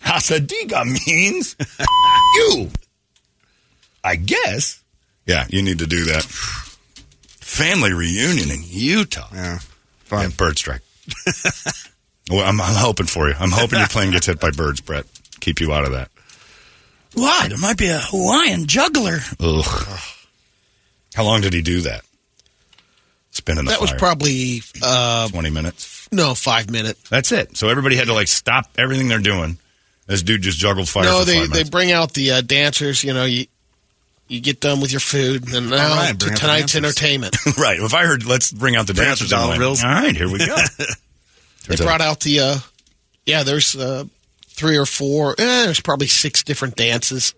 [0.00, 1.54] Hasadiga means
[2.34, 2.70] you.
[4.02, 4.82] I guess.
[5.26, 6.22] Yeah, you need to do that.
[6.24, 9.28] Family reunion in Utah.
[9.34, 9.58] Yeah,
[10.10, 10.80] Yeah, bird strike.
[12.30, 13.34] well, I'm, I'm hoping for you.
[13.38, 15.04] I'm hoping your plane gets hit by birds, Brett.
[15.48, 16.10] Keep you out of that.
[17.14, 17.46] Why?
[17.48, 19.20] There might be a Hawaiian juggler.
[19.40, 19.98] Ugh.
[21.14, 22.02] How long did he do that?
[23.30, 23.98] Spinning the That was fire.
[23.98, 26.06] probably, uh, 20 minutes.
[26.12, 27.08] no, five minutes.
[27.08, 27.56] That's it.
[27.56, 29.56] So everybody had to like stop everything they're doing.
[30.06, 31.70] This dude just juggled fire no, for they, five they minutes.
[31.70, 33.02] bring out the uh, dancers.
[33.02, 33.46] You know, you
[34.26, 36.72] you get done with your food, and now All right, to bring out the tonight's
[36.74, 36.76] dancers.
[37.00, 37.36] entertainment.
[37.58, 37.80] right.
[37.80, 39.82] If I heard let's bring out the Bring out dancers, I'm dollar like, bills.
[39.82, 40.56] All right, here we go.
[41.68, 42.58] they out- brought out the, uh,
[43.24, 44.04] yeah, there's uh,
[44.58, 47.34] three or four, eh, there's probably six different dances.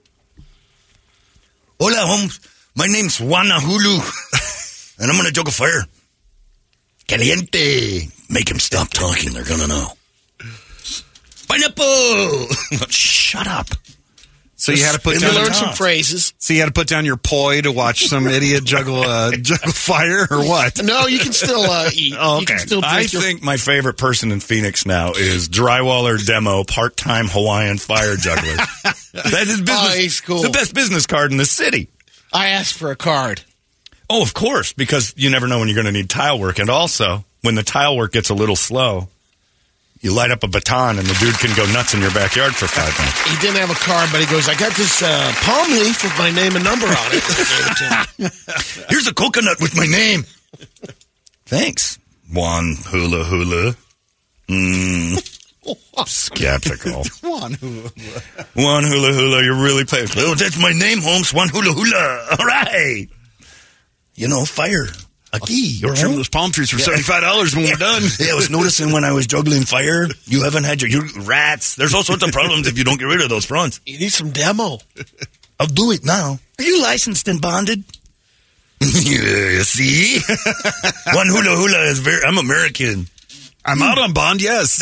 [1.78, 2.40] Hola, Holmes.
[2.74, 5.84] My name's Juana Hulu, and I'm going to juggle fire.
[7.06, 8.08] Caliente.
[8.30, 9.32] Make him stop talking.
[9.32, 9.92] They're to know.
[11.48, 12.46] Pineapple.
[12.88, 13.66] Shut up.
[14.60, 16.34] So you had to put down learn some phrases.
[16.36, 19.72] So you had to put down your poi to watch some idiot juggle uh, juggle
[19.72, 20.82] fire or what?
[20.84, 22.14] No, you can still uh, eat.
[22.18, 22.80] Oh, You can okay.
[22.86, 27.78] I your- think my favorite person in Phoenix now is drywaller demo part time Hawaiian
[27.78, 28.52] fire juggler.
[28.84, 30.20] that is business.
[30.20, 30.42] Oh, cool.
[30.42, 31.88] The best business card in the city.
[32.30, 33.40] I asked for a card.
[34.10, 36.68] Oh, of course, because you never know when you're going to need tile work, and
[36.68, 39.08] also when the tile work gets a little slow,
[40.00, 42.66] you light up a baton and the dude can go nuts in your backyard for
[42.66, 43.20] five minutes.
[43.28, 46.16] He didn't have a car, but he goes, I got this uh, palm leaf with
[46.18, 47.22] my name and number on it.
[47.22, 48.86] I gave it to him.
[48.88, 50.24] Here's a coconut with my name.
[51.44, 51.98] Thanks,
[52.32, 53.76] Juan Hula Hula.
[54.48, 55.36] Mm.
[56.06, 57.04] Skeptical.
[57.20, 57.82] One who
[58.54, 60.08] Juan Hula Hula, you're really playing.
[60.16, 61.32] Oh, that's my name, Holmes.
[61.32, 62.26] Juan Hula Hula.
[62.38, 63.06] All right.
[64.14, 64.86] You know, fire.
[65.32, 65.54] Aki.
[65.54, 68.02] You're trimming those palm trees for seventy five dollars when we're done.
[68.18, 71.76] Yeah, I was noticing when I was juggling fire, you haven't had your, your rats.
[71.76, 73.80] There's all sorts of problems if you don't get rid of those fronts.
[73.86, 74.78] You need some demo.
[75.60, 76.38] I'll do it now.
[76.58, 77.84] Are you licensed and bonded?
[78.80, 80.20] yeah, see?
[81.14, 83.06] One hula hula is very, I'm American.
[83.64, 84.40] I'm out on bond.
[84.40, 84.78] Yes,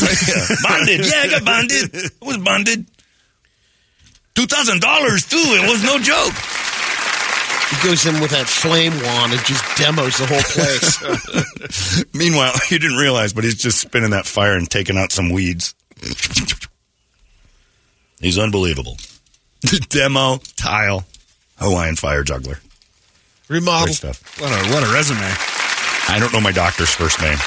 [0.62, 1.04] bonded.
[1.04, 1.94] Yeah, I got bonded.
[1.94, 2.86] I was bonded.
[4.36, 5.36] $2,000 too.
[5.36, 6.32] It was no joke.
[7.70, 12.04] He goes in with that flame wand and just demos the whole place.
[12.14, 15.74] Meanwhile, you didn't realize, but he's just spinning that fire and taking out some weeds.
[18.20, 18.96] He's unbelievable.
[19.90, 21.04] Demo, tile,
[21.58, 22.58] Hawaiian fire juggler.
[23.48, 23.86] Remodel.
[23.86, 24.40] Great stuff.
[24.40, 25.20] What a what a resume.
[25.20, 27.38] I don't know my doctor's first name.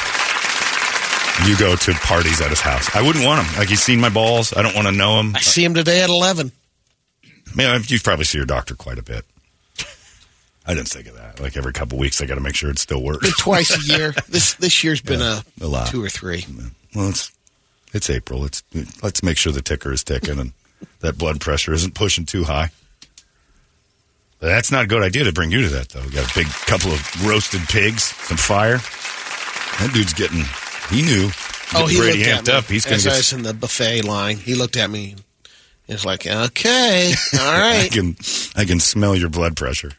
[1.47, 2.93] You go to parties at his house.
[2.95, 3.57] I wouldn't want him.
[3.57, 4.53] Like he's seen my balls.
[4.55, 5.35] I don't want to know him.
[5.35, 6.51] I see him today at 11.
[7.55, 9.25] Man, you probably see your doctor quite a bit.
[10.65, 11.39] I didn't think of that.
[11.39, 13.35] Like every couple weeks, I got to make sure it still works.
[13.39, 14.13] Twice a year.
[14.29, 15.87] This this year's been Yeah, a, a lot.
[15.87, 16.45] two or three.
[16.95, 17.31] Well, it's
[17.93, 18.45] it's April.
[18.45, 18.63] It's
[19.01, 20.53] let's make sure the ticker is ticking and
[20.99, 22.69] that blood pressure isn't pushing too high.
[24.39, 26.01] That's not a good idea to bring you to that though.
[26.01, 28.77] We got a big couple of roasted pigs, some fire.
[29.79, 30.43] That dude's getting.
[30.89, 31.29] He knew.
[31.73, 32.65] Oh, he looked amped up.
[32.65, 33.17] He's going to I get.
[33.17, 34.37] was in the buffet line.
[34.37, 35.15] He looked at me.
[35.87, 37.83] Was like, "Okay, all right.
[37.85, 38.15] I can
[38.55, 39.91] I can smell your blood pressure.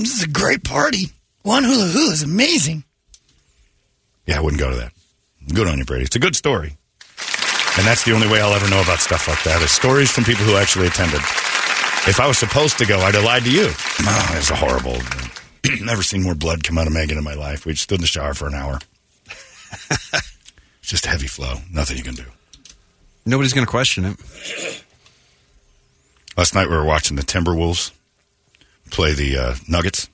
[0.00, 1.06] This is a great party.
[1.42, 2.84] One hula hula is amazing.
[4.26, 4.92] Yeah, I wouldn't go to that.
[5.52, 6.04] Good on you, Brady.
[6.04, 6.76] It's a good story.
[7.78, 10.24] And that's the only way I'll ever know about stuff like that is stories from
[10.24, 11.20] people who actually attended.
[12.06, 13.70] If I was supposed to go, I'd have lied to you.
[14.00, 14.96] Oh, it's a horrible.
[15.84, 17.66] Never seen more blood come out of Megan in my life.
[17.66, 18.78] We stood in the shower for an hour.
[19.90, 20.22] it's
[20.82, 21.54] just heavy flow.
[21.72, 22.24] Nothing you can do.
[23.26, 24.16] Nobody's going to question it.
[26.36, 27.92] Last night we were watching the Timberwolves
[28.90, 30.08] play the uh, Nuggets.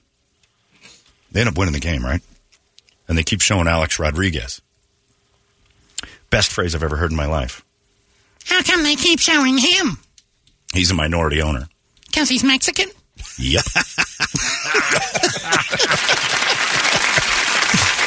[1.32, 2.20] They end up winning the game, right?
[3.08, 4.60] And they keep showing Alex Rodriguez.
[6.30, 7.64] Best phrase I've ever heard in my life.
[8.44, 9.98] How come they keep showing him?
[10.72, 11.68] He's a minority owner.
[12.06, 12.88] Because he's Mexican?
[13.38, 13.64] Yep.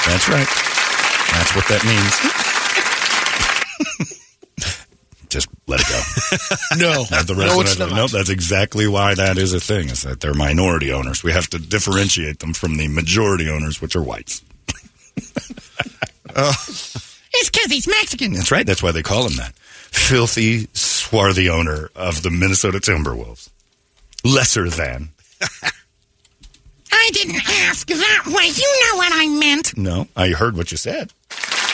[0.08, 0.48] That's right.
[1.32, 2.57] That's what that means.
[5.30, 6.02] Just let it go.
[6.78, 7.90] No, Not the rest no, it's that.
[7.90, 7.96] not.
[7.96, 11.24] Nope, that's exactly why that is a thing, is that they're minority owners.
[11.24, 14.42] We have to differentiate them from the majority owners, which are whites.
[16.36, 16.54] Oh.
[17.34, 18.34] It's because he's Mexican.
[18.34, 18.66] That's right.
[18.66, 19.54] That's why they call him that.
[19.56, 23.50] Filthy, swarthy owner of the Minnesota Timberwolves.
[24.24, 25.10] Lesser than.
[26.92, 28.48] I didn't ask that way.
[28.48, 29.78] You know what I meant.
[29.78, 31.12] No, I heard what you said.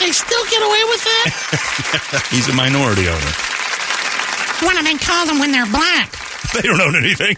[0.04, 2.28] They still get away with that?
[2.32, 3.32] He's a minority owner.
[4.68, 6.14] what do they call them when they're black?
[6.54, 7.36] They don't own anything.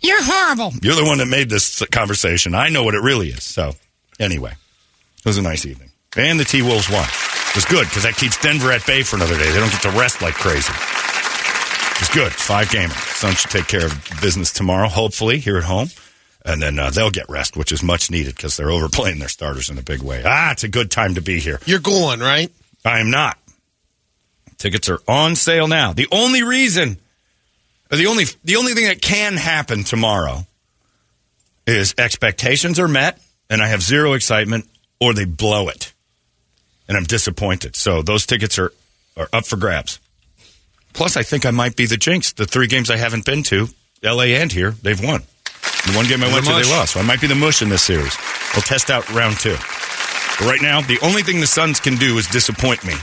[0.00, 0.72] You're horrible.
[0.82, 2.52] You're the one that made this conversation.
[2.52, 3.44] I know what it really is.
[3.44, 3.74] So,
[4.18, 5.92] anyway, it was a nice evening.
[6.16, 7.04] And the T Wolves won.
[7.04, 9.52] It was good because that keeps Denver at bay for another day.
[9.52, 10.72] They don't get to rest like crazy.
[12.00, 12.32] It's good.
[12.32, 12.94] Five gamer.
[12.94, 15.90] Suns should take care of business tomorrow, hopefully, here at home.
[16.46, 19.68] And then uh, they'll get rest, which is much needed because they're overplaying their starters
[19.68, 20.22] in a big way.
[20.24, 21.60] Ah, it's a good time to be here.
[21.66, 22.52] You're going right.
[22.84, 23.36] I am not.
[24.56, 25.92] Tickets are on sale now.
[25.92, 26.98] The only reason,
[27.90, 30.46] the only the only thing that can happen tomorrow
[31.66, 33.20] is expectations are met,
[33.50, 34.68] and I have zero excitement,
[35.00, 35.92] or they blow it,
[36.86, 37.74] and I'm disappointed.
[37.74, 38.72] So those tickets are
[39.16, 39.98] are up for grabs.
[40.92, 42.32] Plus, I think I might be the jinx.
[42.32, 43.68] The three games I haven't been to,
[44.02, 44.36] L.A.
[44.36, 45.24] and here, they've won.
[45.86, 46.66] The one game I The went to, mush.
[46.66, 46.92] they lost.
[46.94, 48.16] So I might be the mush in this series.
[48.54, 49.54] We'll test out round two.
[50.38, 52.94] But right now, the only thing the Suns can do is disappoint me.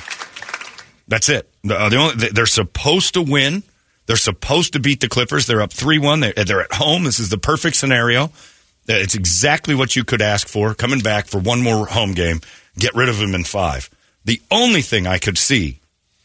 [1.08, 1.50] That's it.
[1.64, 3.64] The, uh, the only, they- they're supposed to win.
[4.06, 5.46] They're supposed to beat the Clippers.
[5.48, 6.20] They're up 3 1.
[6.20, 7.04] They're, they're at home.
[7.06, 8.26] This is the perfect scenario.
[8.26, 8.30] Uh,
[8.88, 10.74] It's exactly what you could ask for.
[10.76, 12.42] Coming back for one more home game,
[12.78, 13.90] get rid of them in five.
[14.26, 15.80] The only thing I could see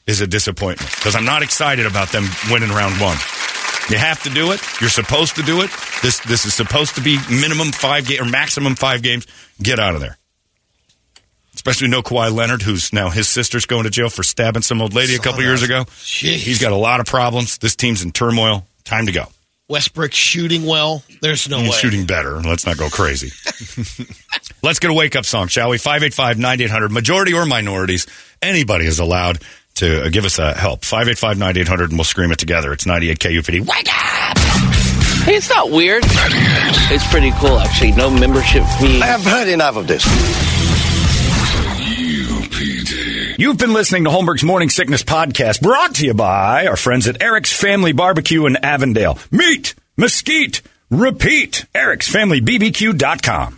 [0.07, 3.17] is a disappointment because I'm not excited about them winning round one.
[3.91, 4.61] You have to do it.
[4.81, 5.71] You're supposed to do it.
[6.03, 9.27] This this is supposed to be minimum five game or maximum five games.
[9.63, 10.19] Get out of there.
[11.55, 14.95] Especially no Kawhi Leonard, who's now his sister's going to jail for stabbing some old
[14.95, 15.85] lady a couple years ago.
[16.01, 17.59] He's got a lot of problems.
[17.59, 18.65] This team's in turmoil.
[18.85, 19.25] Time to go.
[19.69, 21.03] Westbrook shooting well.
[21.21, 21.77] There's no He's way.
[21.77, 22.41] shooting better.
[22.41, 23.33] Let's not go crazy.
[24.63, 25.79] Let's get a wake up song, shall we?
[25.79, 26.91] 585 9800.
[26.93, 28.07] Majority or minorities,
[28.41, 29.41] anybody is allowed
[29.79, 30.85] to uh, give us a help.
[30.85, 32.73] 585 9800 and we'll scream it together.
[32.73, 33.61] It's 98 KUPD.
[33.67, 34.39] Wake up!
[35.25, 36.05] Hey, it's not weird.
[36.07, 37.93] It's pretty cool, actually.
[37.93, 39.01] No membership fee.
[39.03, 40.05] I have heard enough of this.
[43.39, 47.23] You've been listening to Holmberg's Morning Sickness Podcast, brought to you by our friends at
[47.23, 49.17] Eric's Family Barbecue in Avondale.
[49.31, 50.61] Meat, mesquite,
[50.91, 51.67] repeat.
[51.73, 53.55] Eric'sFamilyBBQ.com.